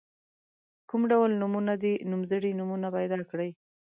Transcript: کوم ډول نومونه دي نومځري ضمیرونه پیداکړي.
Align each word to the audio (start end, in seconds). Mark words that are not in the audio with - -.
کوم 0.89 1.01
ډول 1.11 1.31
نومونه 1.41 1.73
دي 1.83 1.93
نومځري 2.09 2.51
ضمیرونه 2.59 2.87
پیداکړي. 2.95 3.49